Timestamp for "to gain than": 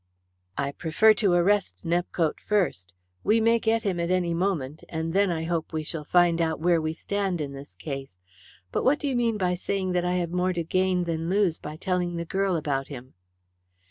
10.53-11.29